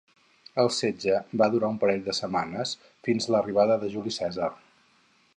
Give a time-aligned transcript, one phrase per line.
[0.61, 2.71] El setge va durar un parell de setmanes,
[3.09, 4.49] fins a l'arribada de Juli Cèsar.